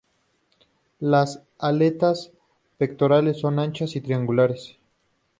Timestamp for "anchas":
3.59-3.95